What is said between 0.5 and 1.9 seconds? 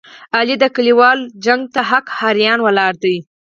د کلیوالو شخړې ته